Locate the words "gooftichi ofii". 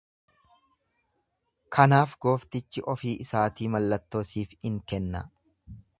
2.27-3.15